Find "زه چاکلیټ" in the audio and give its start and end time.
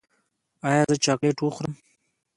0.91-1.37